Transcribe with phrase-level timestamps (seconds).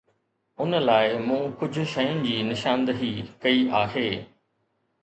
[0.65, 3.13] ان لاءِ مون ڪجهه شين جي نشاندهي
[3.45, 4.09] ڪئي آهي.